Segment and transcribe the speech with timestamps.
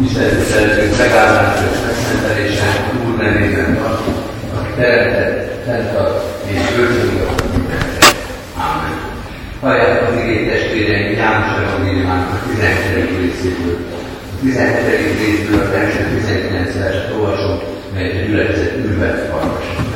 [0.00, 2.66] Isten szeretünk megállás és megszentelésen
[3.06, 3.98] Úr nevében az,
[4.58, 7.30] aki teremtett, fenntart és örülünk
[8.56, 8.98] Ámen.
[9.60, 13.18] Hallják az igét testvéreim János Evangéliumának a 17.
[13.20, 13.78] részéből.
[14.36, 15.18] A 17.
[15.18, 17.58] részből az első 19 verset olvasom,
[17.94, 19.86] melyet a gyülekezet ülve hallgasson.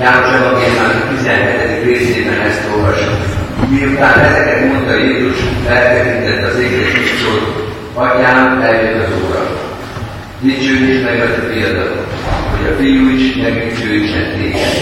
[0.00, 1.61] János Evangéliumának 17.
[1.92, 3.14] részében ezt olvasom.
[3.68, 5.36] Miután ezeket mondta Jézus,
[5.68, 7.24] eltekintett az égre és
[7.94, 9.42] Atyám, eljött az óra.
[10.40, 12.06] Dicsőíts meg az a fiadat,
[12.50, 14.74] hogy a fiú is megdicsőítsen téged,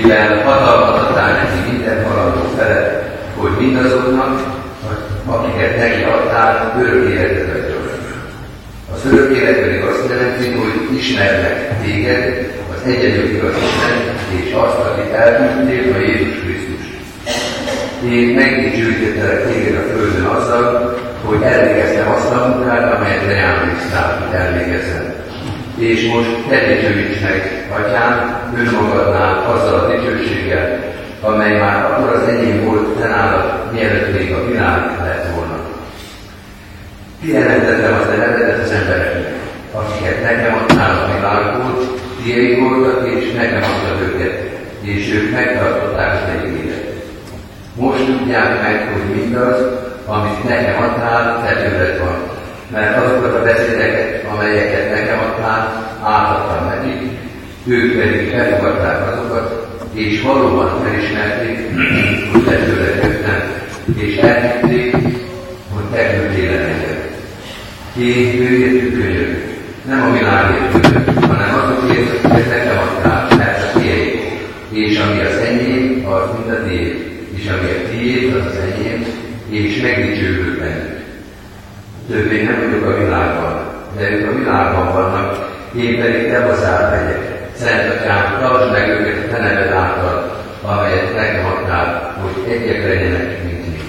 [0.00, 4.40] mivel hatalmat adtál neki minden halandó felett, hogy mindazoknak,
[5.26, 7.78] akiket neki adtál, örök életet adjon.
[8.94, 12.47] Az örök élet pedig azt jelenti, hogy ismernek téged,
[12.78, 13.98] az egyedül Isten,
[14.42, 16.84] és azt, akit elküldtél, a Jézus Krisztus.
[18.12, 25.14] Én megdicsőítettelek téged a földön azzal, hogy elvégeztem azt a munkát, amelyet leányoztál, hogy elvégezem.
[25.76, 30.78] És most te dicsőíts meg, Atyám, önmagadnál azzal a dicsőséggel,
[31.20, 35.58] amely már akkor az enyém volt te nálad, mielőtt még a világ lett volna.
[37.20, 39.32] Kijelentettem az nevedet az embereknek,
[39.72, 46.88] akiket nekem adtál a világból, tiéd voltak, és adtad őket, és ők megtartották az egyélet.
[47.74, 49.56] Most tudják meg, hogy mindaz,
[50.06, 52.16] amit nekem adtál, te tőled van.
[52.72, 57.10] Mert azokat a beszédeket, amelyeket nekem adtál, átadtam nekik,
[57.66, 61.58] ők pedig elfogadták azokat, és valóban felismerték,
[62.32, 63.42] hogy te tőled jöttem,
[63.96, 64.92] és elhitték,
[65.74, 66.98] hogy te küldtél engem.
[67.98, 69.37] Én őért könyörök,
[69.88, 70.68] nem a világért
[71.26, 74.20] hanem azokért, hogy nekem adtál, mert a tiéd.
[74.68, 76.96] És ami az enyém, az mind a tiéd.
[77.34, 79.06] És ami a tiéd, az az enyém,
[79.48, 80.96] és megdicsőülök bennük.
[82.08, 83.60] Többé nem vagyok a világban,
[83.96, 87.50] de ők a világban vannak, én pedig te hozzá megyek.
[87.56, 93.44] Szent Atyám, tartsd meg őket a te neved által, amelyet nekem adtál, hogy egyek legyenek,
[93.44, 93.80] mint mi.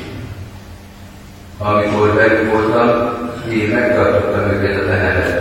[1.57, 3.17] Amikor velük voltam,
[3.51, 5.38] én megtartottam őket a te adtál,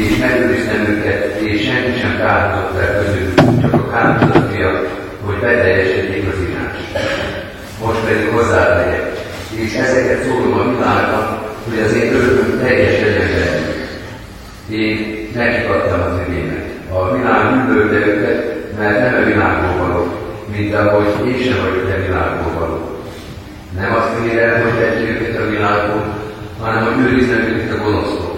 [0.00, 4.88] és megőriztem őket, és senki sem kárhozott el közülük, csak a kárhozott fiak,
[5.24, 6.76] hogy beteljesedjék az írás.
[7.84, 9.04] Most pedig hozzád megyek,
[9.54, 11.28] és ezeket szólom a világnak,
[11.68, 13.88] hogy az én örömöm teljes legyen velük.
[14.68, 16.64] Én nekik adtam az igémet.
[16.92, 18.40] A világ üldölte őket,
[18.78, 20.06] mert nem a világból való,
[20.56, 22.78] mint ahogy én sem vagyok a világból való.
[23.80, 26.02] Nem azt kérem, hogy tegyük őket a világból,
[26.60, 28.29] hanem hogy őriznek őket a gonosztól.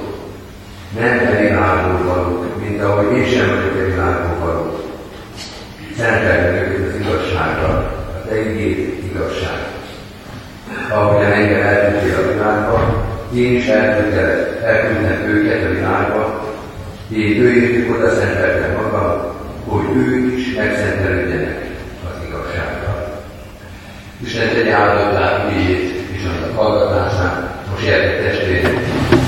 [1.01, 4.81] Nem a világból valók, mint ahogy én sem vagyok a világból való.
[5.97, 7.75] Szentelni őket az igazsággal,
[8.15, 9.59] a te igét igazság.
[10.91, 16.51] Ahogyan engem elküldtél a világba, én is elküldtem őket a világba,
[17.13, 19.33] én őjétük oda szenteltem magam,
[19.65, 21.67] hogy ők is megszentelődjenek
[22.05, 23.23] az igazsággal.
[24.25, 28.77] Isten tegye áldottá ügyét és annak hallgatásán, most gyertek testvérek,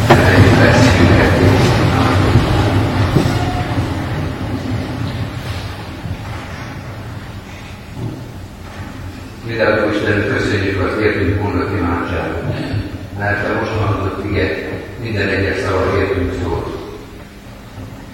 [0.09, 1.35] emeljük fel szívünket
[9.45, 12.43] és Mindenkor Isten köszönjük az értünk mondott imádságot,
[13.25, 14.47] mert a most hangzott ige
[15.03, 16.67] minden egyes szava értünk szólt.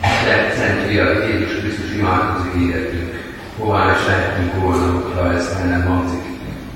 [0.01, 3.11] Te, Szent Fia, Jézus Krisztus imádkozik életünk.
[3.59, 6.25] Hová is lehetünk volna, ha ez el nem hangzik.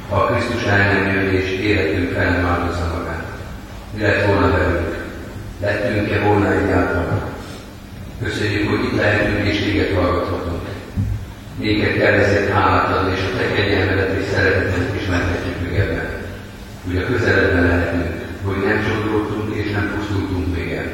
[0.08, 3.24] Ha Krisztus el nem jön és életünk fel nem áldozza magát.
[3.94, 4.94] Mi lett volna velünk?
[5.60, 7.22] Lettünk-e volna egyáltalán?
[8.22, 10.62] Köszönjük, hogy itt lehetünk és téged hallgathatunk.
[11.58, 16.08] Néked kell ezért hálát adni, és a te kegyelmedet és szeretetet ismerhetjük meg ebben.
[16.86, 20.86] Hogy a közeledben lehetünk, hogy nem sodródtunk és nem pusztultunk még el.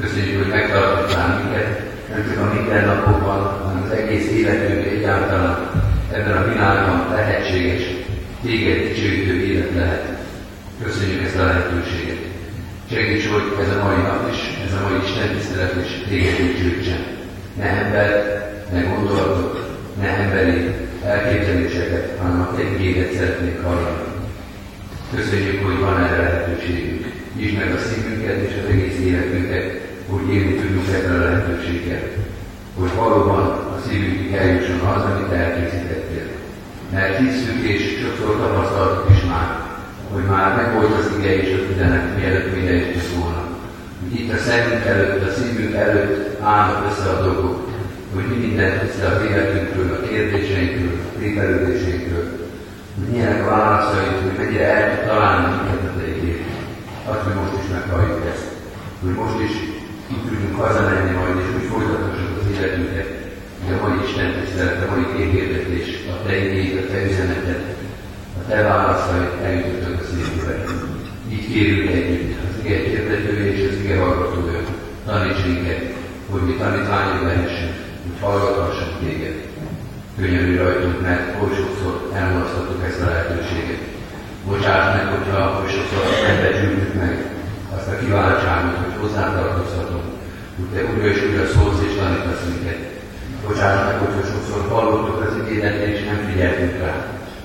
[0.00, 5.70] Köszönjük, hogy megtartottál minket, nem csak a mindennapokban, hanem az egész életünk egyáltalán
[6.12, 7.82] ebben a világban lehetséges,
[8.42, 10.18] téged dicsőítő élet lehet.
[10.82, 12.16] Köszönjük ezt a lehetőséget.
[12.90, 17.06] Segíts, hogy ez a mai nap is, ez a mai Isten tisztelet is téged dicsőítsen.
[17.56, 20.74] Ne embert, ne gondolatot, ne emberi
[21.04, 24.02] elképzeléseket, hanem a te igédet szeretnék hallani.
[25.14, 27.12] Köszönjük, hogy van erre lehetőségünk.
[27.36, 32.02] Nyisd meg a szívünket és az egész életünket, hogy élni tudjunk ebben a lehetőséggel.
[32.78, 33.42] Hogy valóban
[33.74, 36.26] a szívünkig eljusson az, amit elkészítettél.
[36.92, 39.48] Mert hiszünk és sokszor tapasztaltuk is már,
[40.12, 43.42] hogy már megvolt az ige és az üzenet, mielőtt még eljutott volna.
[44.12, 47.68] Itt a szemünk előtt, a szívünk előtt állnak össze a dolgok,
[48.14, 52.26] hogy mi mindent össze az életünkről, a kérdéseinkről, tépelődésénkről,
[52.98, 55.82] hogy milyenek a válaszaink, hogy mennyire el tud találni minket
[57.06, 58.48] a Azt, hogy most is meghalljuk ezt,
[59.02, 59.69] hogy most is
[60.12, 63.08] itt tudjunk hazamenni majd, és úgy folytathassuk az életünket,
[63.60, 67.64] hogy a mai Isten tisztelet, a mai képérdetés, a Te igéd, a Te üzenetet,
[68.38, 70.54] a Te válaszaid eljutottak a szívünkbe.
[71.32, 74.60] Így kérjük együtt az ige hirdetője és az ige hallgatója,
[75.06, 75.82] taníts minket,
[76.30, 79.36] hogy mi tanítványok lehessünk, hogy hallgathassunk téged.
[80.18, 83.82] Könyörű rajtunk, mert oly sokszor elmulasztottuk ezt a lehetőséget.
[84.46, 87.29] Bocsáss meg, hogyha oly sokszor nem becsültük meg
[87.76, 90.06] azt a kiváltságot, hogy hozzátartozhatunk,
[90.56, 92.80] hogy te újra és újra szólsz és tanítasz minket.
[93.46, 96.94] Bocsáss meg, hogyha sokszor hallottuk az igényet és nem figyeltünk rá.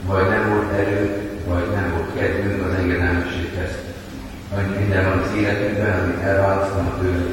[0.07, 1.01] Vagy nem volt erő,
[1.47, 3.73] vagy nem volt kedvünk az engedelmességhez.
[4.55, 7.25] Annyi minden van az életünkben, amit elválasztanak tőle,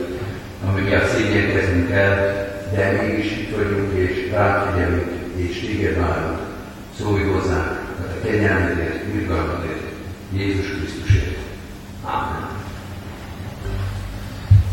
[0.67, 2.15] ami miatt szégyenkezünk el,
[2.75, 6.39] de mégis vagyunk, és ráfigyelünk, és téged várunk.
[6.99, 9.83] Szólj hozzánk, a te kegyelmedért, irgalmadért,
[10.33, 11.37] Jézus Krisztusért.
[12.05, 12.42] Amen.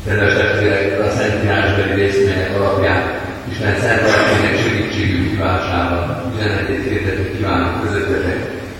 [0.06, 3.02] Kedves testvérek, a Szent Írásbeli részmények alapján
[3.52, 8.40] Isten szent lelkének segítségű kívánságban üzenetét hirdető kívánok közöttetek.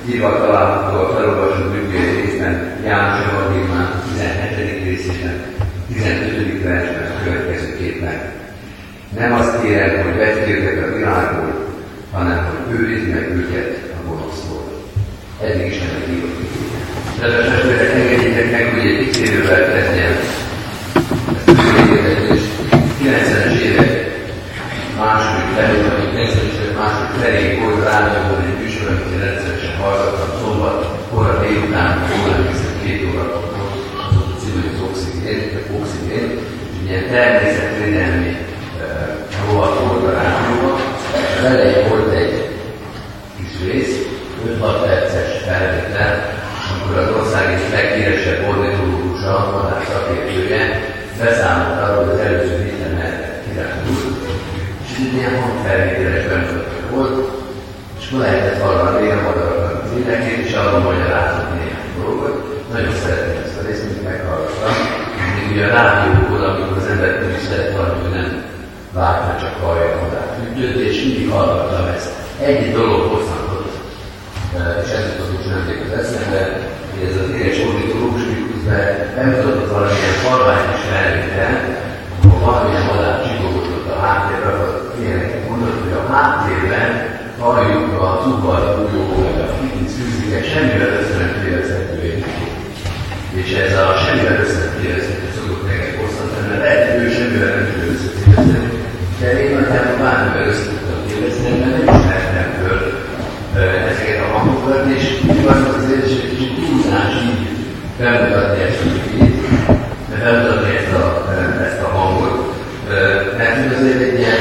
[0.10, 2.54] Írva található a felolvasott Bibliai részben,
[2.86, 4.84] János Evangéliumán 17.
[4.84, 5.36] részében,
[5.94, 6.64] 15.
[6.64, 8.18] versben következőképpen.
[9.20, 11.54] Nem azt kérem, hogy vegyétek a világból,
[12.12, 14.64] hanem hogy őrizd meg őket a gonosztól.
[15.42, 16.40] Eddig is nem írott.
[17.20, 20.16] Kedves testvérek, engedjétek meg, hogy egy kicsit kezdjem.
[22.36, 22.48] Ezt
[23.02, 23.92] 90-es évek
[25.00, 30.30] második felé, vagy 90-es évek második felé volt rádióban egy műsor, amit én rendszeresen hallgattam,
[30.42, 30.80] szombat,
[31.12, 33.54] kora délután, órán hiszem két óra volt,
[34.06, 36.28] az a című az oxigén, vagy oxigén,
[36.72, 38.32] és ilyen természetvédelmi
[39.40, 40.76] rovat volt a rádióban,
[41.22, 42.36] és elején volt egy
[43.38, 43.96] kis rész,
[44.62, 46.14] 5-6 perces felvétel,
[46.70, 50.64] amikor az ország egyik leghíresebb ornitológusa, madár szakértője
[51.20, 54.08] beszámolt arról, hogy az előző héten merre kirándult,
[54.84, 57.16] és ez ilyen hangfelvételes bemutatója volt,
[58.00, 62.36] és akkor lehetett hallani a madaraknak az énekét, és arról magyarázott néhány dolgot.
[62.74, 64.76] Nagyon szeretném ezt a részt, mint meghallgattam.
[65.36, 68.30] Még ugye a rádiókból, amikor az ember nem is lehet hallani, hogy nem
[68.98, 72.12] várta csak hallja a madár ügyőt, és mindig hallgattam ezt.
[72.48, 73.72] Egy dolog hozhatott,
[74.84, 76.42] és ez jutott most nemrég az eszembe,
[76.92, 78.84] hogy ez az édes ornitológus, miközben
[79.16, 81.56] bemutatott valamilyen halványos felvétel,
[82.20, 84.70] ahol valamilyen madár csipogott a háttérre, akkor
[85.00, 86.92] ilyenek mondott, hogy a háttérben
[87.40, 92.24] halljuk a tubbal bújó, meg a kicsit szűziket, semmivel össze nem félezhető
[93.42, 97.52] És ez a semmivel össze nem félezhető szokott neked hosszantani, mert lehet, hogy ő semmivel
[97.56, 98.72] nem tud összefélezhető,
[99.20, 102.80] de én nagyjából bármivel össze tudtam félrezni, mert nem ismertem föl
[103.90, 105.04] ezeket a hangokat, és
[105.38, 107.42] igaz az érzés, hogy kicsit túlzás így
[108.00, 109.36] bemutatni ezt a képét,
[110.24, 111.06] bemutatni ezt a,
[111.68, 112.38] ezt a hangot,
[113.38, 114.40] mert azért egy ilyen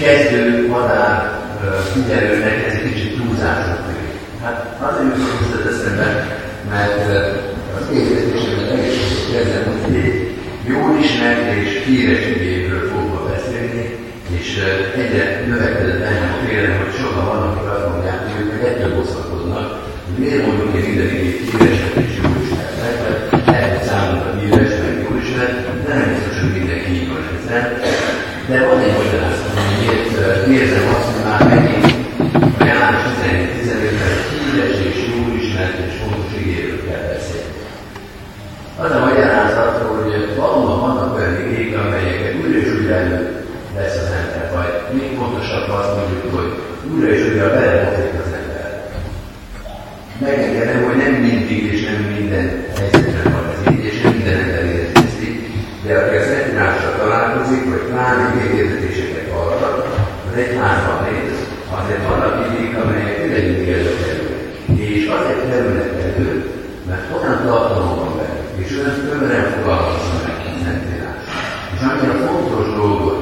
[0.00, 1.38] kezdő madár
[1.92, 4.16] figyelőnek ez egy kicsit túlzásnak tűnik.
[4.42, 6.08] Hát azért jutott most az eszembe,
[6.72, 7.04] mert
[7.76, 10.18] az érzésemben egész kezdem, hogy egy
[10.72, 13.84] jól ismert és híres ügyéből fogva beszélni,
[14.38, 14.48] és
[15.00, 19.68] egyre növekedett bennem a félelem, hogy sokan vannak, akik azt mondják, hogy ők ettől bosszankodnak,
[20.06, 24.94] hogy miért mondjuk én minden igét híreset és jól ismertek, mert lehet számunkra híres, meg
[25.04, 27.64] jól ismert, de nem biztos, hogy mindenki így van ezzel.
[28.50, 31.88] De van egy magyarázat, hogy miért érzem azt, hogy már megint
[32.60, 37.52] a János 17-15-ben híres és jól ismert és fontos igéről kell beszélni.
[38.84, 43.20] Az a magyarázat, hogy valóban vannak olyan igék, amelyeket újra és újra elő
[43.76, 46.50] lesz az ember, vagy még pontosabban azt mondjuk, hogy
[46.92, 48.68] újra és újra belemozik az ember.
[50.24, 52.46] Megengedem, hogy nem mindig és nem minden
[52.78, 55.40] helyzetben van ez így, és nem minden ember érzi ezt így,
[55.84, 59.76] de aki az egymással találkozik, vagy pláne hirdetéseket hallgat,
[60.28, 61.38] az egyházban néz,
[61.78, 64.42] azért vannak igék, amelyek mindegyik előkerülnek.
[64.88, 66.30] És azért kerülnek elő,
[66.88, 71.22] mert olyan tartalom van benne, és olyan tömören fogalmazza meg a Szentírás.
[71.74, 73.20] És annyira fontos dolgot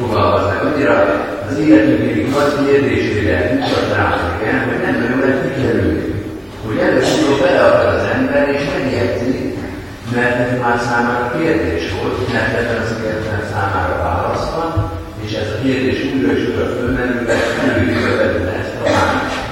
[0.00, 0.96] fogalmaznak, annyira
[1.48, 4.08] az életünk egyik nagy kérdésére mutat rá,
[4.40, 6.06] igen, hogy nem nagyon lehet kikerülni.
[6.66, 9.54] Hogy először bele akar az ember, és megjegyzi,
[10.14, 14.70] mert ez már számára kérdés volt, mert ebben az életben számára válasz van,
[15.24, 17.34] és ez a kérdés újra és újra fölmerülve,
[17.68, 19.46] előírja belőle ezt a választ.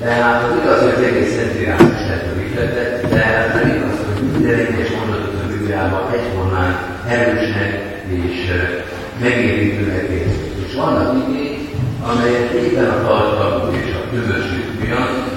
[0.00, 3.24] Tehát az igaz, hogy az egész szentírás is lett rövidített, de
[3.54, 6.72] nem igaz, hogy minden egyes mondatot a Bibliában egyformán
[7.66, 8.50] erősnek és
[9.20, 10.52] megérintőnek érzik.
[10.66, 11.58] És vannak igék,
[12.10, 15.34] amelyek éppen a tartalmú és a közösség miatt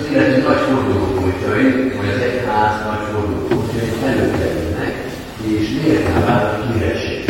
[0.00, 4.94] az életünk nagy fordulópontjai, vagy az egyház nagy fordulópontjai előkerülnek,
[5.46, 7.24] és miért válnak híresség.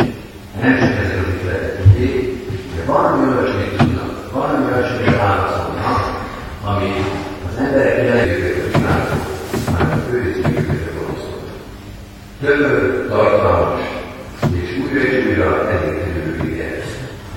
[0.61, 2.37] Nem csak ezek az ítéletek ügyé,
[2.75, 6.01] de valami olyasmit tudnak, valami olyasmit válaszolnak,
[6.63, 6.91] ami
[7.49, 9.25] az emberek jelenlétét csinálnak,
[9.71, 11.57] már a főzőjükre gonoszkodnak.
[12.41, 13.81] Több tartalmas
[14.63, 16.83] és újra és újra elégtérő ige.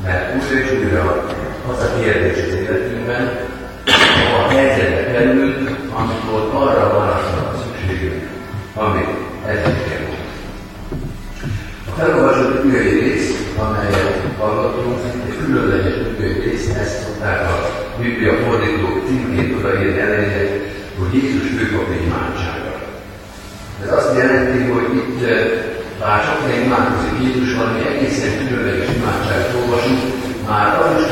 [0.04, 1.24] Mert újra és újra
[1.70, 3.38] az a kérdés az életünkben,
[4.38, 8.22] a helyzetbe kerülünk, amikor arra válaszra a szükségünk,
[8.74, 9.08] amit
[9.46, 10.24] ezekkel mond.
[11.86, 18.96] A felolvasott ügyői rész, amelyet hallgatunk, egy különleges ügyői rész, ezt szokták a Biblia fordítók
[19.06, 20.56] címként odaírni elejére,
[20.98, 22.72] hogy Jézus főpap imádsága.
[23.84, 25.20] Ez azt jelenti, hogy itt
[26.00, 30.00] bár csak egy imádkozik Jézus, valami egészen különleges imádságot olvasunk,
[30.48, 31.06] már az is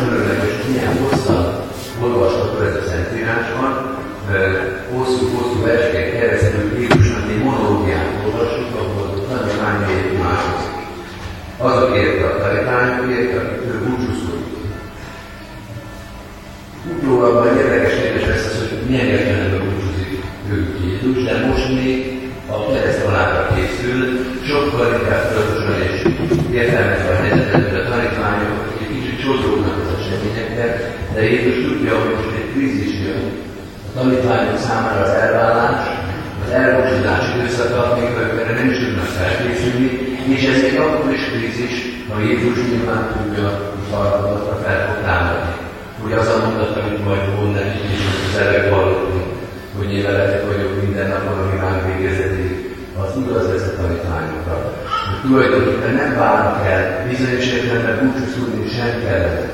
[55.27, 59.47] tulajdonképpen nem várnak el, bizonyos értelemben búcsúszódni sem kellene.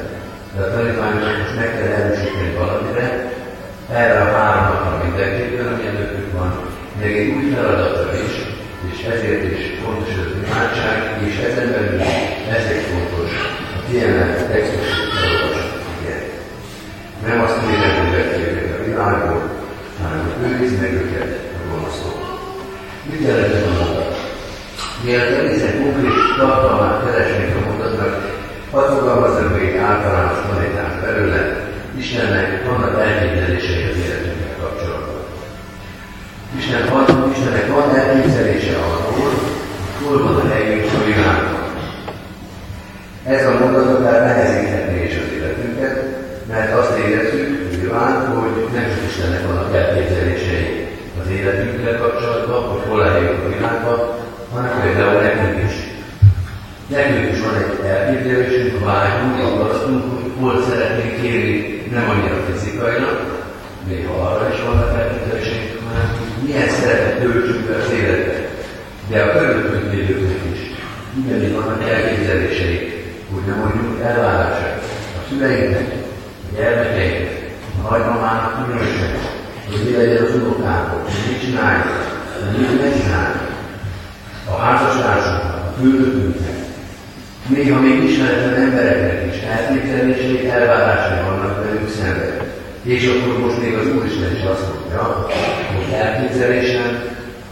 [0.55, 3.07] De a tanítványoknak most meg kell erősíteni valamire,
[4.01, 6.51] erre a három napra mindenképpen, ami előttük van,
[7.01, 8.35] még egy új feladatra is,
[8.91, 12.01] és ezért is fontos az imádság, és ezen belül
[12.57, 13.31] ezért fontos
[13.77, 15.81] a kiemelt textus felolvasat.
[17.27, 19.43] Nem azt kérem, hogy vetjék a világból,
[20.03, 22.21] hanem hogy őriz meg őket a gonosztól.
[23.11, 24.19] Mit jelent ez a mondat?
[25.05, 28.15] Mielőtt egészen konkrét tartalmát keresnék a mondatnak,
[28.71, 31.41] hadd fogalmazzam még egy általános tanítást belőle,
[31.99, 35.23] Istennek vannak elképzelései az életünkkel kapcsolatban.
[36.59, 39.39] Isten van, Istennek van elképzelése arról, hogy
[40.03, 41.65] hol van a helyünk a világban.
[43.25, 45.95] Ez a mondat akár nehezíthetné is az életünket,
[46.51, 47.61] mert azt érezzük,
[47.91, 50.87] nyilván, hogy nem csak Istennek vannak elképzelései
[51.23, 53.99] az életünkkel kapcsolatban, hogy hol legyünk a világban,
[54.55, 55.77] hanem például nekünk is.
[56.87, 63.19] Nekünk is van egy elképzelésünk, vágyunk, akarasztunk, hogy hol szeretnénk élni, nem annyira fizikailag,
[63.89, 66.07] még ha arra is vannak elképzelésünk, hanem
[66.45, 68.49] milyen szerepet töltsünk be az életet.
[69.09, 70.61] De a körülöttünk lévőknek is.
[71.25, 72.85] Ugyanígy vannak elképzeléseik,
[73.33, 73.61] hogy nem
[74.41, 74.83] elvárások
[75.19, 75.87] a szüleinknek,
[76.51, 77.51] a gyermekeinknek,
[77.83, 79.13] a nagymamának különösen,
[79.69, 81.89] hogy mi legyen az unokánkok, hogy mit csináljuk,
[82.39, 83.49] hogy mit ne csináljuk.
[84.53, 86.59] A házastársunknak, a főnökünknek,
[87.47, 92.49] néha még ismeretlen embereknek is elképzelései, elvárásai vannak velünk szemben.
[92.83, 95.29] És akkor most még az Úristen is azt mondja,
[95.75, 97.03] hogy elképzelésem,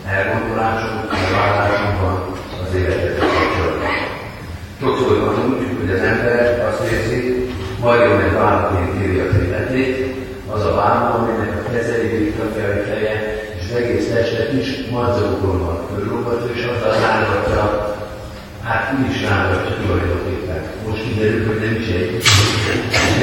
[0.07, 2.17] elgondolásom, elvárásom van
[2.63, 3.68] az életet kapcsolatban.
[4.83, 4.99] Úgy,
[5.81, 7.49] hogy az ember azt érzi,
[7.81, 10.15] majdnem egy vállaként éri az életét,
[10.53, 13.17] az a vállal, aminek a kezei, a feje,
[13.59, 17.97] és az egész teste kis madzagokon van körülolvatva, és azzal rángatja,
[18.63, 20.63] hát mi is rángatja tulajdonképpen.
[20.89, 22.23] Most kiderül, hogy nem is egy,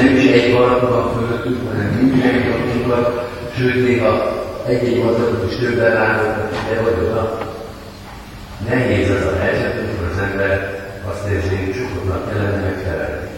[0.02, 2.48] nem is egy valaki van fölöttünk, hanem mindenki
[2.86, 3.06] van,
[3.56, 7.38] sőt, néha egy-egy madzagot is többen rángatnak ide vagy oda.
[8.68, 10.75] Nehéz az a helyzet, amikor az ember
[11.10, 13.28] azt érzi, hogy sokaknak kellene megfelelni.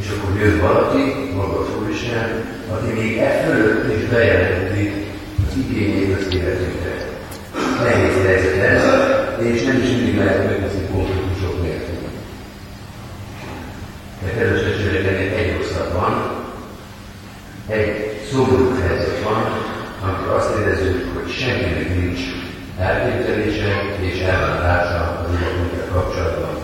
[0.00, 1.02] És akkor jön valaki,
[1.34, 2.28] maga az Úristen,
[2.74, 4.92] aki még e fölött is bejelenti
[5.46, 6.94] az igényét az életünkre.
[7.82, 8.84] Nehéz helyzet ez,
[9.46, 11.96] és nem is mindig lehet meghozni konfliktusok nélkül.
[14.22, 16.38] De kedves testvérek, egy rosszabb van,
[17.68, 19.42] egy szomorú helyzet van,
[20.02, 22.20] amikor azt érezzük, hogy senkinek nincs
[22.78, 26.56] elképzelése és elvárása az életünkkel kapcsolatban.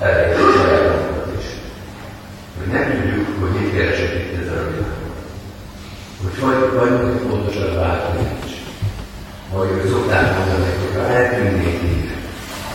[0.00, 1.46] Elejét a sajátunkat is.
[2.58, 5.14] Hogy nem tudjuk, hogy mit keresek itt ezen a világon.
[6.22, 6.38] Hogy
[6.76, 8.52] vagy, vagyunk pontosan bárki nincs.
[9.52, 12.10] Ahogy ők szokták mondani, hogy ha eltűnnék így,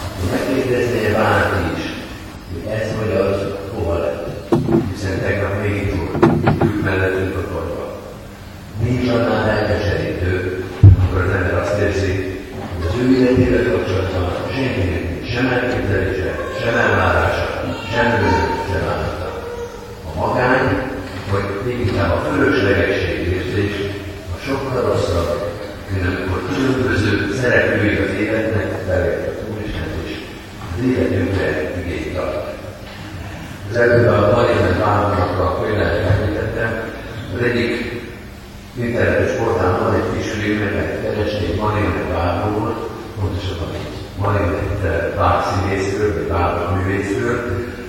[0.05, 1.83] akkor megkérdezné bárki is,
[2.51, 3.37] hogy ez vagy az
[3.73, 4.27] hova lett.
[4.91, 5.91] Hiszen tegnap még itt
[13.21, 17.45] életével kapcsolatban senkinek nincs sem elképzelése, sem elvárása,
[17.93, 18.09] sem
[18.71, 19.29] sem állata.
[20.09, 20.67] A magány,
[21.31, 23.75] vagy inkább a fölöslegesség érzés,
[24.35, 25.51] a sokkal rosszabb,
[25.89, 30.17] mint amikor különböző szereplői az életnek belépett Úristen is
[30.77, 32.49] az életünkre igényt tart.
[33.71, 36.71] Az előbb a Marianne Bálnak a könyvet említettem,
[37.35, 38.01] az egyik
[38.77, 43.67] internetes portálon van egy kis filmet, keresni egy Marianne Bálról, pontosabban
[44.17, 47.39] Marianne Bál színészről, vagy Bál művészről,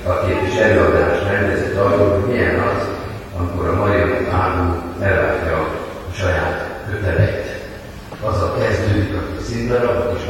[0.04, 2.86] aki egy kis előadást rendezett arról, hogy milyen az,
[3.38, 5.56] amikor a Marianne Báló elváltja
[6.10, 7.46] a saját köteleit.
[8.20, 10.24] Azzal kezdődik a színdarab, a kis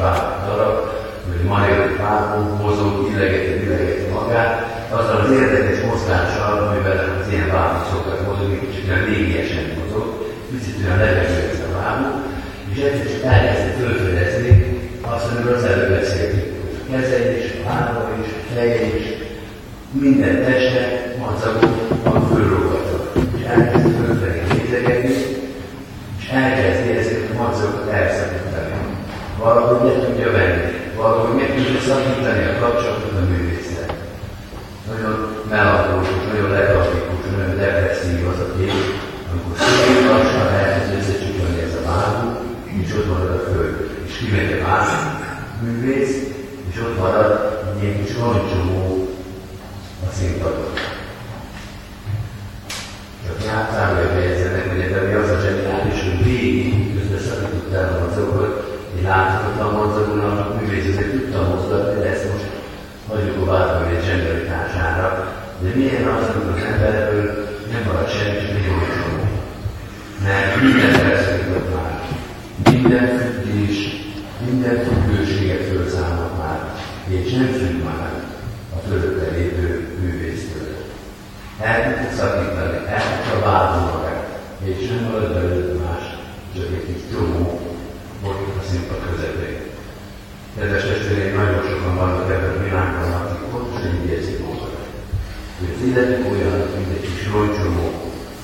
[0.45, 0.89] darab,
[1.27, 7.85] hogy Marianne Báló mozog, illegeti, illegeti magát, azzal az érdekes mozgással, amivel az ilyen lábuk
[7.91, 10.07] szoktak mozogni, kicsit olyan légiesen mozog,
[10.51, 12.15] picit olyan levegő ez a lábuk,
[12.71, 14.53] és egyszer csak elkezdte fölfedezni
[15.01, 16.51] azt, amiről az előbb beszéltünk.
[16.89, 19.05] Keze is, lába is, feje is,
[19.91, 20.83] minden teste
[21.19, 22.99] macagok van fölrógatva.
[23.37, 25.15] És elkezdi fölfelé nézegetni,
[26.19, 28.73] és elkezdi ezeket a macagokat elszakítani.
[29.39, 33.93] Valahogy le tudja venni, valahogy meg tudja szakítani a kapcsolatot a művészet
[34.89, 35.15] nagyon
[35.49, 38.73] melankólikus, nagyon letartikus, nagyon depresszív az a kép,
[39.31, 42.27] amikor szépen lassan elkezd összecsukani ez a vágó,
[42.93, 43.75] és ott marad a föld.
[44.05, 44.87] És kimegy a más
[45.61, 46.15] művész,
[46.69, 47.31] és ott marad
[47.69, 49.09] egy ilyen kis roncsomó
[50.07, 50.73] a színpadon.
[53.25, 58.53] Csak nyártámra fejezzenek, hogy ebben mi az a zseniális, hogy végig közbeszakított el a mozdokot,
[58.95, 62.49] egy láthatatlan mozdogon a művész azért tudta mozgatni, de ezt most
[63.07, 65.07] hagyjuk a várban egy zsengeritására,
[65.61, 69.07] de milyen az, amikor az emberből nem marad semmi, csak egy olcsó.
[70.23, 72.03] Mert minden felszakított már,
[72.71, 73.77] minden függés,
[74.49, 76.59] minden függőséget felszámolt már,
[77.07, 78.11] és nem függ már
[78.75, 80.75] a fölötte lévő művésztől.
[81.61, 84.27] El tudja szakítani, el tudja válni magát,
[84.63, 86.03] és nem marad belőle más,
[86.55, 87.59] csak egy kis csomó
[88.23, 89.61] ott a színpad közepén.
[90.57, 94.87] Kedves testvéreim, nagyon sokan vannak ebben a világban, akik pontosan így érzik magukat.
[95.59, 97.87] Hogy az életük olyan, mint egy kis roncsomó,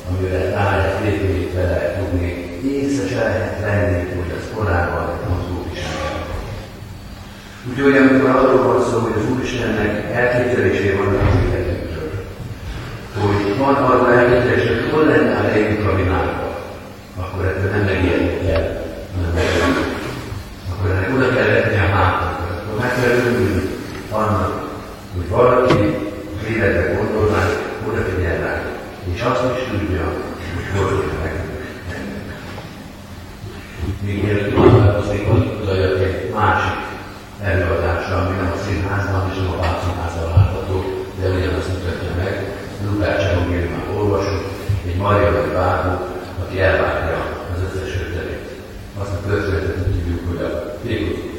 [0.09, 5.29] amire rá lehet lépni, be lehet tudni, észre se lehet venni, hogy az korábban egy
[5.29, 5.79] mozgó is
[7.69, 12.11] Úgyhogy amikor arról van szó, hogy az Úristennek elképzelésé van az életünkről,
[13.19, 16.53] hogy van arra elképzelés, hogy hol lenne a helyünk a világban,
[17.17, 18.65] akkor ettől nem megijedni kell,
[19.15, 19.97] hanem megijedni
[20.79, 22.55] akkor ennek oda kell letni a hátunkra.
[22.55, 23.61] Akkor meg kell örülni
[24.11, 24.51] annak,
[25.15, 25.81] hogy valaki
[26.39, 27.43] az életbe gondolná,
[27.87, 28.61] oda figyel rá,
[29.13, 30.05] és azt is tudja,
[30.55, 31.47] hogy hol tudja nekünk.
[34.05, 35.27] Még mielőtt megváltozik,
[35.61, 36.79] utaljak egy másik
[37.43, 40.77] előadásra, ami nem a színházban és nem a Bácsinházban látható,
[41.19, 42.33] de ugyanazt mutatja meg.
[42.85, 44.41] Lukács Evangéliumát olvasok,
[44.87, 45.91] egy Mariai Bábú,
[46.43, 47.17] aki elvárja
[47.53, 48.49] az összes ötletét.
[49.01, 50.49] Azt a történetet tudjuk, hogy a
[50.83, 51.31] Pékotik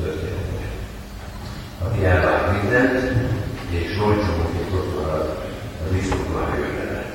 [0.00, 0.66] története.
[1.84, 2.98] Aki elvár mindent,
[3.70, 5.26] és roncsomokért ott marad
[5.82, 7.12] a viszontlán jövelet.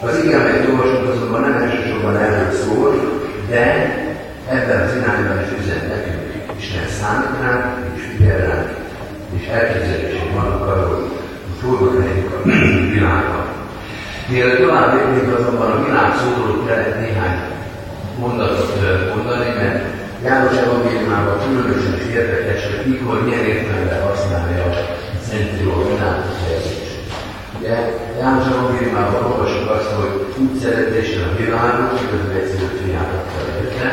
[0.00, 2.94] Az igen, amelyet olvasunk, azonban nem elsősorban erről szól,
[3.48, 3.64] de
[4.48, 6.22] ebben az irányban is üzen nekünk.
[6.56, 8.68] Isten számít ránk, és figyel ránk,
[9.36, 11.10] és elképzelésünk vannak arról,
[11.60, 12.48] hogy hol helyünk a
[13.14, 13.46] világban.
[14.28, 17.38] Mielőtt tovább lépnék azonban a világ szóról kellett néhány
[18.18, 18.72] mondatot
[19.14, 19.78] mondani, mert
[20.24, 24.72] János Evangéliumában különösen érdekes, hogy mikor milyen értelemben használja a
[25.28, 26.92] Szentíró világkifejezést.
[27.58, 27.76] Ugye
[28.20, 32.66] János Evangéliumában olvasjuk azt, hogy úgy szerette a világot, hogy az egyszerű
[33.02, 33.88] előtte,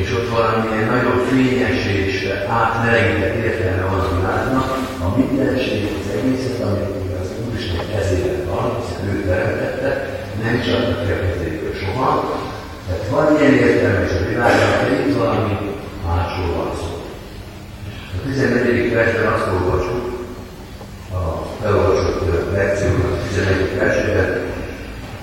[0.00, 2.14] és ott valamilyen nagyon fényes és
[2.60, 4.68] átmelegített értelme van a világnak,
[5.04, 6.98] a mindenség, az egészet, amit
[7.92, 9.88] kezében van, hiszen ő teremtette,
[10.42, 12.10] nem csak a kezéből soha,
[12.86, 15.54] tehát van ilyen értelme is a világban, de itt valami
[16.06, 16.90] másról van szó.
[18.16, 18.92] A 14.
[18.92, 20.06] versben azt olvasjuk,
[21.12, 23.78] a felolvasott lekciónak a 11.
[23.78, 24.48] versében,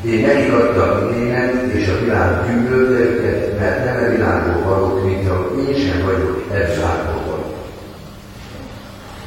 [0.06, 5.30] én nekik adtam német, és a világ gyűlölte őket, mert nem a világból valók, mint
[5.30, 7.54] ahogy én sem vagyok e világból való.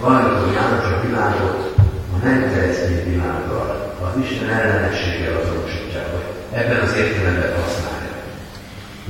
[0.00, 1.77] Valamikor János a világot a
[2.24, 6.26] nem keresztény világgal, az Isten ellenességgel azonosítja, hogy
[6.58, 8.12] ebben az értelemben használja.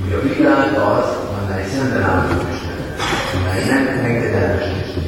[0.05, 2.95] Ugye a világ az, amely szemben áll az Istennel,
[3.37, 5.03] amely nem engedelmes Isten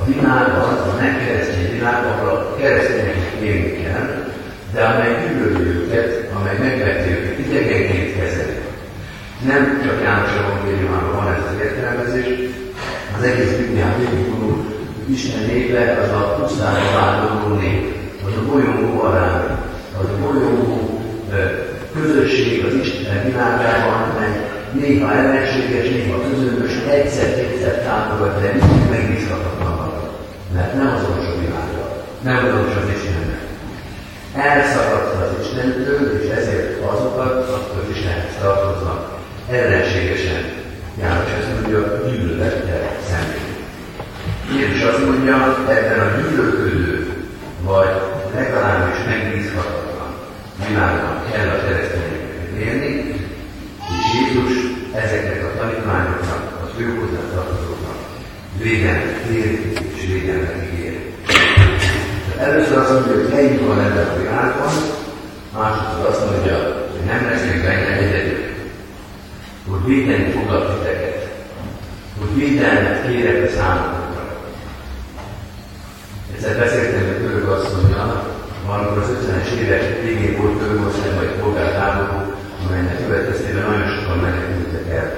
[0.00, 4.06] A világ az, a nem keresztény világ, ahol a keresztényeknek élni kell,
[4.72, 8.58] de amely gyűlöli őket, amely megveti őket, idegenként kezeli.
[9.46, 12.28] Nem csak János evangéliumában van ez az értelmezés,
[13.16, 14.64] az egész Biblián végigvonul,
[14.96, 17.94] hogy Isten népe az a pusztára vándorló nép,
[18.26, 19.44] az a bolyongó arány,
[20.00, 21.02] az a bolyongó
[21.94, 24.34] közösség az Isten világában, amely
[24.72, 30.10] néha ellenséges, néha közömbös, egyszer-kétszer támogat, de mindig megbízhatatlan marad.
[30.54, 33.42] Mert nem azonos a világgal, nem azonos az Istennek.
[34.34, 39.18] Elszakadta az Istentől, és ezért azokat, akik az Istenhez tartoznak,
[39.50, 40.42] ellenségesen
[41.00, 43.50] János ezt mondja, gyűlölettel szemben.
[44.52, 47.12] Jézus azt mondja, ebben a gyűlölködő,
[47.62, 47.88] vagy
[48.34, 50.14] legalábbis megbízhatatlan
[50.66, 53.14] világban kell a keresztényeket élni,
[53.94, 54.54] és Jézus
[54.94, 57.98] ezeknek a tanítványoknak, az ő hozzá tartozóknak
[58.62, 60.98] védelmet kér és védelmet ígér.
[62.40, 64.72] Először azt mondja, hogy helyünk van ebben a világban,
[65.56, 66.56] másodszor azt mondja,
[66.92, 68.44] hogy nem lesznek benne egyedül,
[69.70, 71.28] hogy védeni foglak titeket,
[72.18, 74.22] hogy védelmet kérek a számotokra.
[76.34, 78.24] Egyszer beszéltem egy török asszonynal,
[78.66, 82.20] valamikor az 50-es évek végén volt Törökországban egy polgártáború,
[82.66, 85.12] amelynek következtében nagyon sokan menekültek el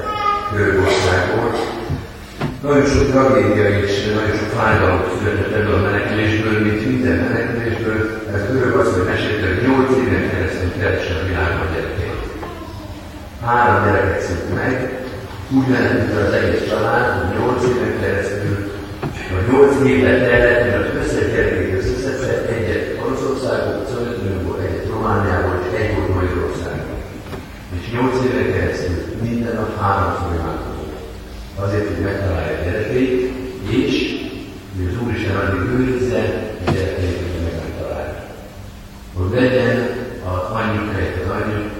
[0.53, 1.72] Görögországból.
[2.63, 8.01] Nagyon sok tragédia és nagyon sok fájdalom született ebből a menekülésből, mint minden menekülésből.
[8.35, 12.21] Ez görög az, hogy hogy 8 éven keresztül keresse a világban gyerekét.
[13.45, 14.75] Három gyereket szült meg,
[15.57, 18.57] úgy menekült az egész család, hogy 8 éven keresztül,
[19.33, 25.71] vagy 8 évet tellett, mert az összes gyerekét összeszedte, egyet Oroszországból, Szovjetunióból, egyet Romániából, és
[25.79, 26.99] egy volt Magyarországon.
[27.77, 28.97] És 8 éven keresztül
[29.27, 30.93] minden nap háromszor imádkozott.
[31.65, 33.31] Azért, hogy megtalálja gyerekét,
[33.71, 34.21] és
[34.91, 36.21] az Úristen addig őrizze,
[36.65, 38.25] gyerekét, hogy meg megtalálja.
[39.15, 39.77] Hogy legyen
[40.33, 41.71] az anyjuk helyett az anyjuk,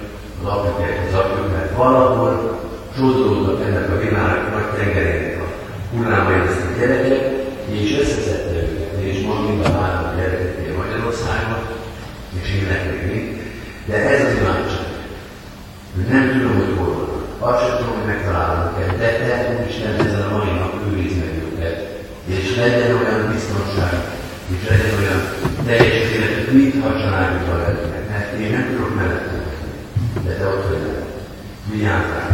[0.43, 2.61] az apjuk helyett az apjuk, mert valahol
[2.97, 5.47] sodródnak ennek a világ nagy tengerének a
[5.95, 7.25] hullámai ezt a gyereket,
[7.71, 11.63] és összeszedte őket, és ma mind a három gyereket Magyarországon,
[12.41, 13.31] és élnek még mind.
[13.87, 14.91] De ez az imádság,
[15.95, 17.21] hogy nem tudom, hogy hol van.
[17.51, 21.35] Azt sem tudom, hogy megtalálom őket, de te, Úristen, ezen a mai nap őrizd meg
[21.47, 21.77] őket,
[22.35, 23.95] és legyen olyan biztonság,
[24.53, 25.21] és legyen olyan
[25.67, 28.09] teljes életük, mintha a családjukban lennének.
[28.11, 29.43] Mert én nem tudok mellettem,
[30.25, 31.09] de te ott vagy velem.
[31.71, 32.31] Vigyázzál,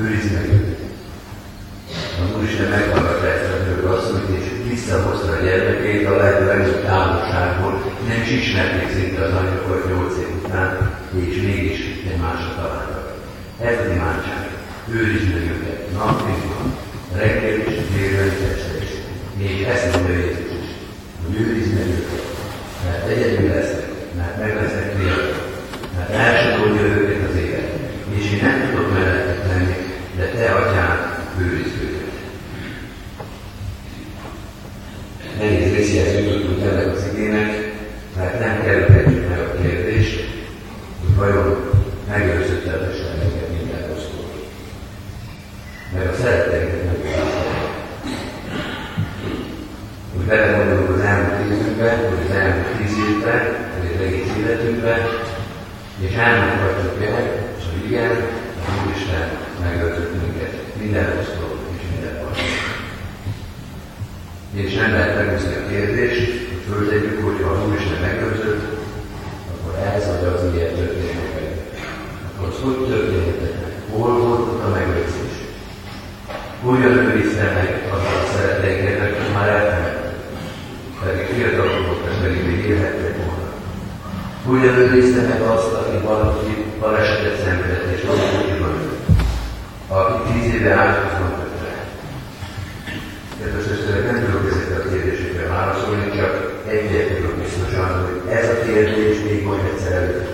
[0.00, 0.82] őrizd meg őket.
[2.22, 7.72] Az Úristen meghallgatta ezt a nők asszonyt, és visszahozta a gyermekét a lehető legjobb távolságból.
[8.08, 10.70] Nem is ismerték szinte az anyjukat nyolc év után,
[11.26, 11.80] és mégis
[12.10, 13.06] egymásra találtak.
[13.60, 14.42] Ez az imádság.
[14.90, 16.76] Őrizd meg őket nap mint van,
[17.16, 18.92] reggel is, délben is, este is.
[19.36, 20.70] És ezt mondja Jézus is,
[21.26, 22.24] hogy őrizd meg őket,
[22.84, 25.48] mert egyedül lesznek, mert meg lesznek fiatalok,
[25.96, 27.68] mert elsodolja őket az élet.
[28.16, 29.76] És én nem tudok mellettek lenni,
[30.16, 30.98] de te, atyám,
[31.38, 32.12] őrizd őket.
[35.40, 37.72] Részéhez jutottunk ennek az igének,
[38.16, 40.28] mert nem kerülhetjük meg a kérdést,
[41.00, 41.56] hogy vajon
[42.08, 44.24] megőrzött el Isten neked minden rosszul.
[45.94, 47.52] Meg a szeretteinket megőrzött
[50.14, 53.42] Hogy belegondolunk az elmúlt évünkben, vagy az elmúlt tíz évben,
[53.78, 55.00] vagy az egész életünkben,
[56.06, 58.10] és elmondhatjuk meg, hogy igen,
[58.66, 59.28] az Úristen
[59.62, 62.72] megőrzött minket minden rosszul és minden rosszul.
[64.62, 68.64] És nem lehet megúszni a kérdést, hogy föltegyük, hogy ha az Úristen megőrzött,
[69.52, 71.48] akkor ez vagy az ilyen történik meg.
[72.26, 73.72] Akkor az hogy történhetett meg?
[73.92, 75.34] Hol volt ott a megőrzés?
[76.66, 80.12] Hogyan őrizte meg azokat a szeretteinket, akik már eltemettek?
[81.04, 83.48] Pedig fiatalok voltak, pedig még élhettek volna.
[84.48, 88.44] Hogyan őrizte meg azt, aki valaki balesetet szenvedett és valójában
[89.88, 91.42] aki tíz éve áldoznak
[93.38, 98.64] Kedves testvérek, nem tudok ezekre a kérdésekre válaszolni, csak egyet tudok biztosan, hogy ez a
[98.66, 100.32] kérdés még majd egyszer előtt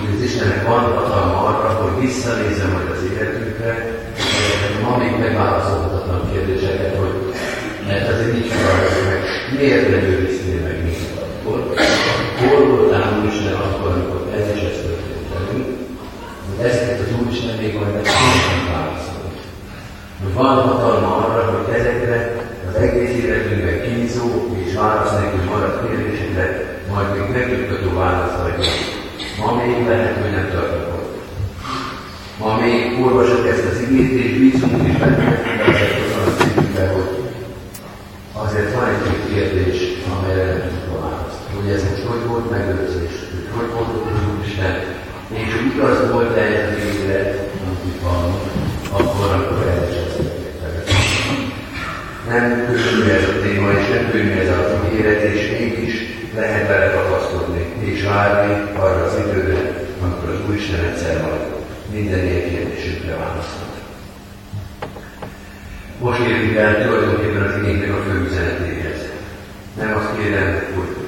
[0.00, 3.72] hogy az Istennek van hatalma arra, hogy visszanézze majd az életünkre,
[4.82, 7.14] ma még megválaszolhatatlan kérdéseket, hogy
[7.86, 9.20] mert azért így fogalmazom meg,
[9.58, 11.58] miért nem őriztél meg minket akkor,
[12.38, 15.66] hol voltál Úristen akkor, amikor ez és ez történt velünk,
[16.62, 18.04] ezeket az Úristen még majd meg
[35.02, 35.41] Thank you.
[66.02, 69.10] Most érjük el tulajdonképpen az igénynek a fő üzenetéhez.
[69.78, 71.01] Nem azt kérem, hogy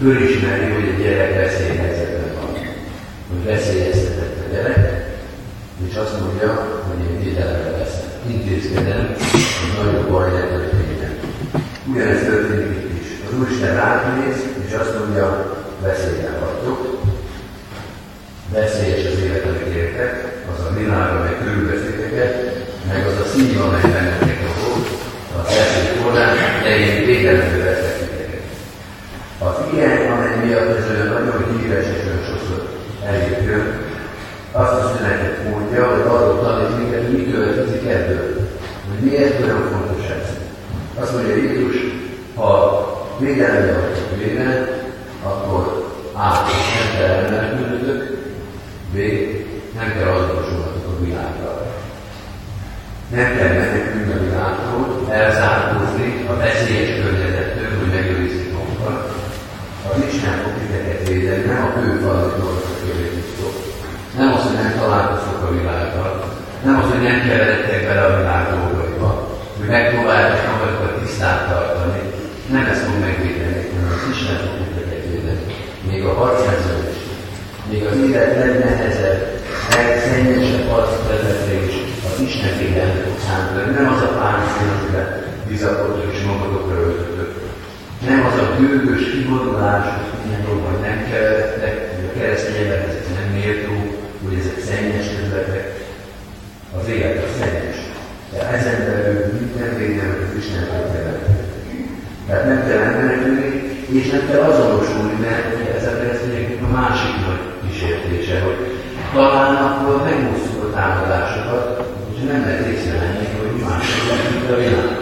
[0.00, 2.52] fölismeri, hogy egy gyerek veszélyhelyzetben van.
[3.28, 5.06] Hogy veszélyeztetett a gyerek,
[5.88, 6.50] és azt mondja,
[6.86, 8.08] hogy én védelemre veszem.
[8.28, 9.14] Intézkedem,
[9.60, 11.14] hogy nagyobb baj ne történjen.
[11.90, 13.08] Ugyanez történik itt is.
[13.26, 16.80] Az Úristen ránéz, és azt mondja, veszélyben vagytok.
[18.52, 20.12] Veszélyes az élet, amit értek,
[20.52, 22.34] az a világ, amely körülveszélyeket,
[22.88, 24.56] meg az a szív, amely bennetek a
[25.38, 28.42] a veszély forrás, de én védelemre veszek titeket.
[29.38, 30.86] Az ilyen, amely miatt ez
[31.70, 32.68] olyan sokszor
[33.04, 33.84] eljön,
[34.52, 38.48] azt az üzenetet mondja, hogy arról tanít minket, mi következik ebből.
[38.88, 40.28] Hogy miért olyan fontos ez.
[41.00, 41.76] Azt mondja Jézus,
[42.34, 42.84] ha
[43.18, 44.68] védelemre vagyok véve,
[45.22, 46.28] akkor A.
[46.28, 48.16] Nem kell elmenekülnötök,
[48.92, 48.96] B.
[49.78, 51.66] Nem kell azonosulnatok a világgal.
[53.14, 59.14] Nem kell menekülni a világtól, elzárkózni a veszélyes környezettől, hogy megőrizzük magunkat.
[59.92, 63.54] Az Isten fog titeket védeni, nem a kőfalat dolgokat kérdezitok.
[64.18, 66.10] Nem az, hogy nem találkoztok a világgal,
[66.64, 69.10] nem az, hogy nem keveredtek bele a világ dolgaiba,
[69.58, 72.00] hogy megpróbáljátok magatokat tisztán tartani.
[72.54, 75.44] Nem ezt fog megvédeni, hanem az Isten fog titeket védeni.
[75.88, 77.02] Még a harcrendszerben is.
[77.70, 79.20] Még az élet legnehezebb,
[79.74, 81.74] legszennyesebb harcterületre is
[82.08, 83.70] az Isten védelmet fog számítani.
[83.78, 85.08] Nem az a páncél, amiben
[85.48, 87.30] bizakodtok és magatokra öltötök.
[88.04, 93.08] Nem az a bőgös kivonulás, hogy ilyen dolgok nem kellettek, hogy a keresztény emberhez ez
[93.18, 93.74] nem méltó,
[94.22, 95.66] hogy ezek szennyes területek.
[96.78, 97.78] Az élet a szennyes.
[98.32, 101.18] De ezen belül minden védelmet Isten kell
[102.26, 103.50] Tehát nem kell elmenekülni,
[103.98, 108.58] és nem kell azonosulni, mert ez a keresztényeknek a másik nagy kísértése, hogy
[109.14, 114.96] talán akkor megúsztuk a támadásokat, és nem lehet észrevenni, hogy mások a világ.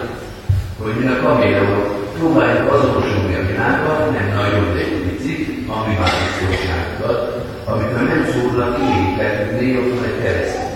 [0.77, 7.19] Hogy mi a kaméleon próbáljuk azonosulni a világban, nem nagyon, egy picit, ami változóságokat,
[7.65, 10.73] amikor nem szólnak ki, mert néha egy keresztény.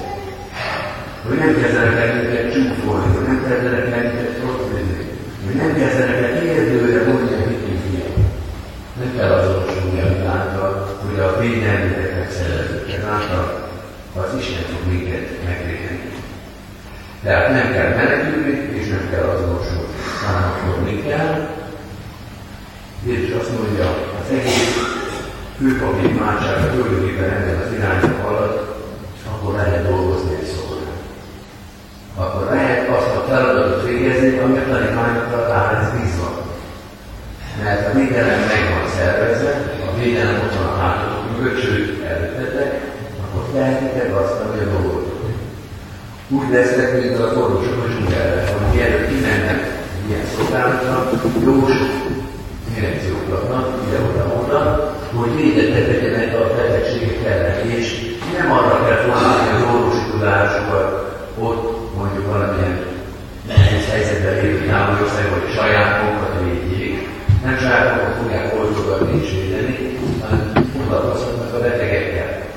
[1.27, 4.95] Hogy nem kezdenek el minket csúfolni, hogy nem kezdenek el minket fordulni,
[5.45, 8.17] hogy nem kezdenek el kérdőre mondani, hogy mit
[8.99, 10.73] Nem kell azonosulni a világgal,
[11.05, 12.93] hogy a védelmüket megszerezzük.
[12.97, 13.69] Ezáltal
[14.15, 16.09] az Isten fog minket megvédeni.
[17.23, 19.95] Tehát nem kell menekülni, és nem kell azonosulni.
[20.25, 21.49] Hanem akkor mi kell?
[23.05, 23.85] Jézus azt mondja,
[24.19, 24.89] az egész
[25.57, 28.75] főpapi imádság tulajdonképpen ebben az irányba halad,
[29.31, 31.03] akkor lehet dolgozni egy szolgálat.
[32.15, 36.29] Akkor lehet azt a feladatot végezni, ami a tanítványokra rá lesz bízva.
[37.63, 39.51] Mert a védelem meg van szervezve,
[39.87, 42.71] a védelem ott van hátatok mögött, sőt, előttetek,
[43.23, 45.09] akkor tehetitek azt, ami a dolgot
[46.31, 49.59] úgy lesznek, mint a orvosok a dzsungelben, hogy mielőtt kimennek
[50.07, 51.09] ilyen szolgálatra,
[51.45, 51.93] jó sok
[52.73, 53.23] direkciók
[53.87, 54.61] ide-oda-oda,
[55.13, 57.85] hogy védettek legyenek a betegségek ellen, és
[58.37, 60.89] nem arra kell fordulni az orvosi tudásokat,
[61.39, 61.63] ott
[61.97, 62.79] mondjuk valamilyen
[63.47, 67.07] nehéz helyzetben lévő távolország, vagy saját magukat védjék,
[67.43, 72.47] nem saját magukat fogják oldogatni és védeni, hanem foglalkozhatnak a betegekkel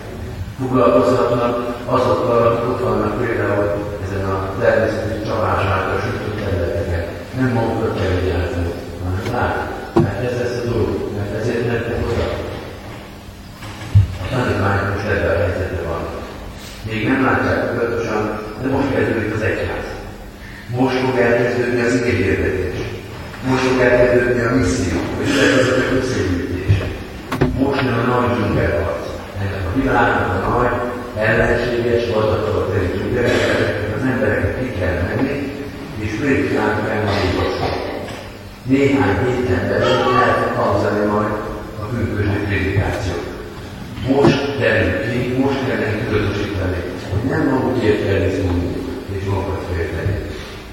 [0.62, 1.54] foglalkozhatnak
[1.86, 3.66] azokkal, ott vannak például
[4.04, 7.04] ezen a természeti csalás által sütött területeken.
[7.38, 8.64] Nem magukat kell vigyázni,
[9.02, 9.56] hanem lát,
[10.02, 12.26] mert ez lesz a dolog, mert ezért mentek oda.
[14.22, 16.02] A tanítványok most ebben a helyzetben van.
[16.88, 18.22] Még nem látják tudatosan,
[18.62, 19.88] de most kezdődik az egyház.
[20.76, 22.78] Most fog elkezdődni az igényérdetés.
[23.48, 26.84] Most fog elkezdődni a misszió, és szervezetek összegyűjtése.
[27.58, 29.02] Most jön a nagy dzsungelharc
[29.42, 30.72] ennek a világnak a nagy,
[31.16, 32.02] ellenséges,
[33.12, 35.52] dzsungeleket, az embereket ki kell menni,
[35.98, 37.92] és prédikálni kell Magyarországon.
[38.62, 41.32] Néhány héten belül lehet hallani majd
[41.80, 43.26] a pünkösdi prédikációt.
[44.08, 48.70] Most terül ki, most kell neki tudatosítani, hogy nem magukért kell izgulni,
[49.18, 49.60] és magukat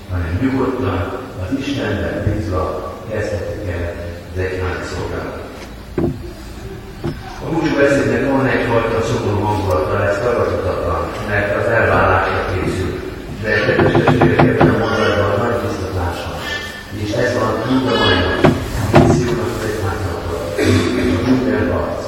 [0.09, 3.93] hanem nyugodtan az Istenben bízva kezdhetik el
[4.33, 5.47] az egyházi szolgálatot.
[7.45, 8.28] A búcsú beszédnek
[9.09, 12.93] szomorú hangulata, ez tagadhatatlan, mert az elvállásra készül.
[13.43, 16.39] De kedves testvérek, a mondatban nagy biztatás van.
[17.03, 18.41] És ez van mind a mai nap.
[18.85, 20.35] A missziónak az egyháznak a
[21.27, 21.99] munkálat,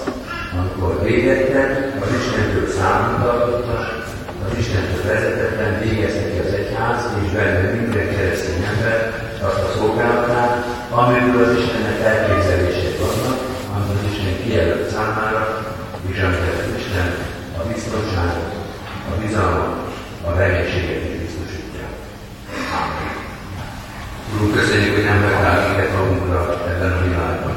[0.58, 1.72] amikor védetlen,
[2.04, 3.86] az Istentől számot tartottak,
[4.44, 8.98] az Istentől vezetetlen végezte ki az egyház, és benne minden keresztény ember
[9.48, 10.54] azt a szolgálatát,
[11.00, 13.40] amiből az Istennek elképzelések vannak,
[13.74, 15.44] amit az Isten kijelölt számára,
[16.10, 16.71] és amivel az Isten a
[17.92, 18.54] biztonságot,
[19.12, 19.94] a bizalmat,
[20.28, 21.86] a reménységet is biztosítja.
[24.34, 27.56] Úrunk, köszönjük, hogy nem megállt minket magunkra ebben a világban.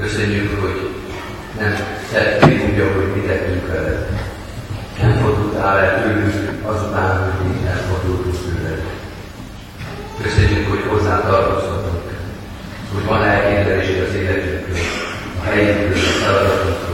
[0.00, 0.90] Köszönjük, hogy
[1.58, 1.74] nem
[2.12, 4.08] tettünk úgy, ahogy mi tettünk veled.
[5.02, 8.82] Nem fordultál el tőlünk azután, hogy mi elfordultunk tőled.
[10.22, 12.02] Köszönjük, hogy hozzá tartozhatunk,
[12.94, 14.76] hogy van elképzelésed az életünkről,
[15.40, 16.87] a helyünkről, a szolgálatunkról.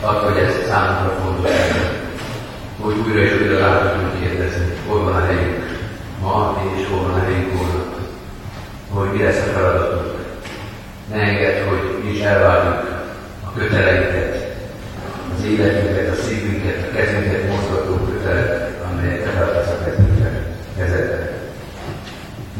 [0.00, 1.50] Add, hogy ez számunkra fontos
[2.82, 5.58] hogy újra és újra rá tudunk kérdezni, hol van a helyünk
[6.22, 7.96] ma, és hol van a helyünk holnap,
[8.88, 10.16] hogy mi lesz a feladatunk.
[11.12, 13.06] Ne engedd, hogy mi is elvárjuk
[13.46, 14.56] a köteleinket,
[15.36, 20.30] az életünket, a szívünket, a kezünket mozgató kötelet, amelyet te tartasz a kezünkre,
[20.76, 21.38] kezedre.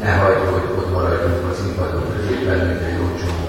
[0.03, 3.45] Ne hagyd, hogy ott maradjunk a színpadon középen, mint egy jó csomó,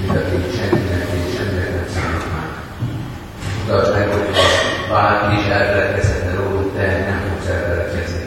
[0.00, 2.48] mint aki senkinek és semminek nem számít már.
[3.58, 4.36] Mutasd meg, hogy
[4.88, 8.24] ha bárki is elfeledkezhetne róluk, te nem fogsz elfeledkezni.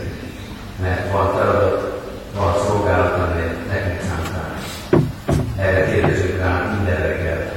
[0.81, 2.01] Mert van feladat,
[2.36, 4.53] van szolgálat, amelyet nekünk szántál.
[5.57, 7.51] Erre kérdezünk rá minden reggel.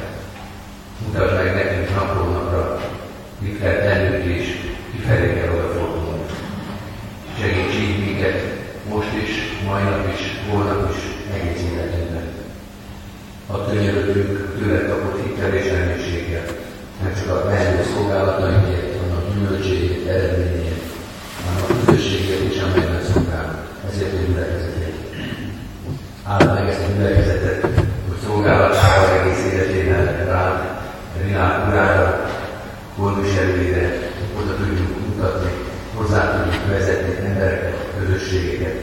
[1.06, 2.80] Mutasd meg nekünk napról napra,
[3.38, 4.46] mit kell tennünk és
[4.92, 6.30] kifelé kell odafordulnunk.
[7.40, 8.42] Segíts így minket
[8.88, 9.32] most is,
[9.66, 11.00] mai nap is, holnap is,
[11.34, 12.28] egész életünkben.
[13.46, 16.44] A könyörögünk tőle kapott hittel és reménységgel,
[17.02, 20.82] nem csak a lehető szolgálatainkért, annak gyümölcségét, eredményét,
[21.44, 23.58] hanem a közösségét is, amelyben szolgálunk.
[23.90, 24.96] Ezért a gyülekezetét.
[26.24, 27.60] Áld meg ezt a gyülekezetet,
[28.08, 30.58] hogy szolgálatával egész életében rád,
[31.16, 32.30] a világ urára,
[32.96, 33.98] gondviselőjére
[34.40, 35.50] oda tudjunk mutatni,
[35.94, 38.76] hozzá tudjuk vezetni embereket, közösségeket.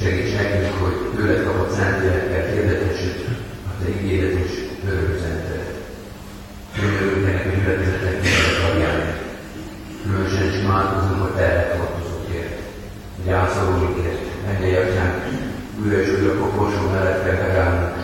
[0.00, 3.16] Segíts nekünk, hogy tőled kapott szentlélekkel hirdetessük
[3.68, 4.52] a te ígéret és
[4.88, 5.74] öröküzenetet.
[6.80, 9.18] Könyörülünk ennek a gyülekezetnek minden tagjának.
[10.02, 12.54] Különösen is imádkozunk a terhet tartozókért,
[13.18, 15.18] a gyászolóikért, mennyei atyánk,
[15.80, 17.96] újra és újra koporsó mellett kell megállnunk,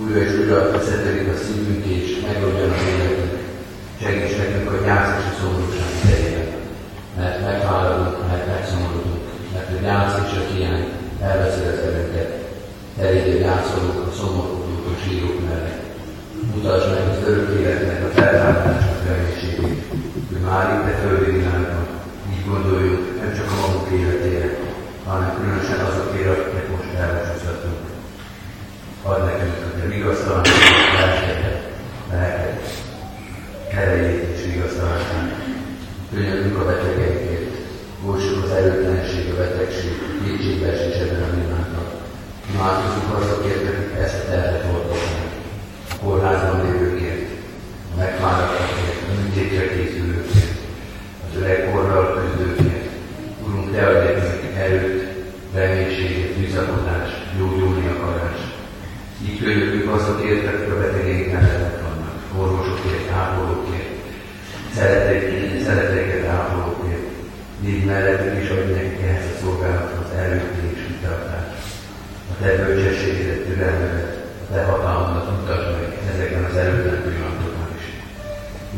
[0.00, 3.36] újra és újra összetörik a szívünk és megoldjon az életünk.
[4.02, 6.48] Segíts nekünk a gyász és a szomorúság idejében,
[7.18, 10.86] mert megfáradunk, mert megszomorodunk, mert a gyász és a hiány
[11.28, 12.30] elveszi az erőnket.
[13.28, 15.82] A szomorúdók, a sírok mellett.
[16.54, 19.77] Mutasd meg az örök életnek a feltámadásnak reménységét,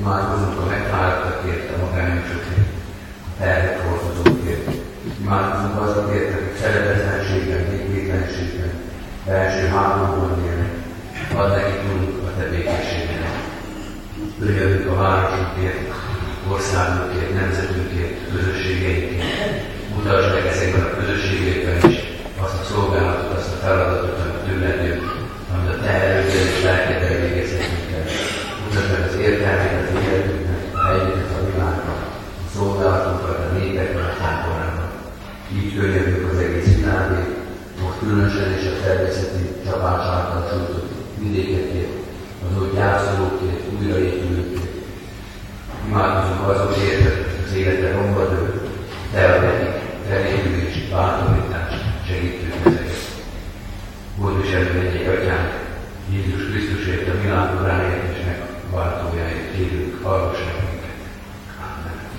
[0.03, 0.40] my